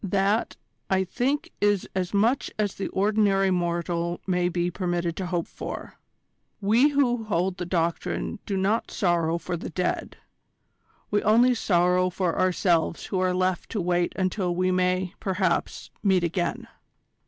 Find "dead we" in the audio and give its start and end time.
9.69-11.21